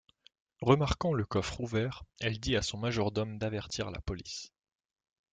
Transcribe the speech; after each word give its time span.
Remarquant 0.61 1.13
le 1.13 1.25
coffre 1.27 1.61
ouvert, 1.61 2.05
elle 2.21 2.39
dit 2.39 2.55
à 2.57 2.63
son 2.63 2.79
majordome 2.79 3.37
d'avertir 3.37 3.91
la 3.91 4.01
police... 4.01 4.51